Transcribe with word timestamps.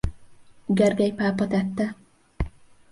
Gergely 0.79 1.11
pápa 1.19 1.47
tette. 1.51 1.91